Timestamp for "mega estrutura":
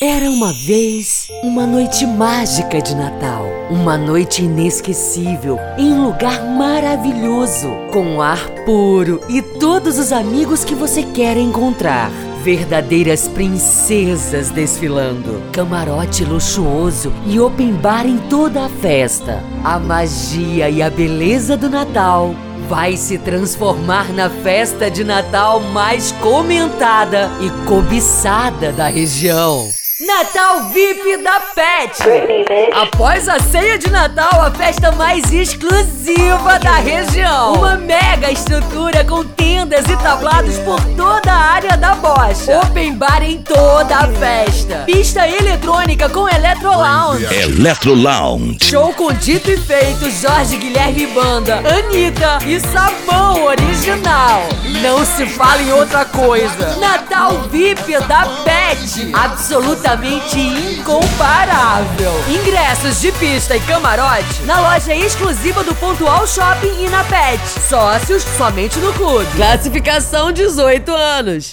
37.76-39.04